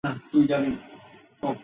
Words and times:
আর 0.03 0.15
কেন? 0.47 0.63